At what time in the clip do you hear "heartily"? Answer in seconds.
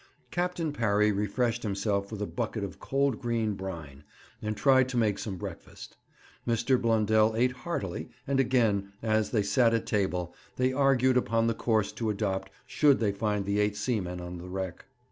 7.51-8.09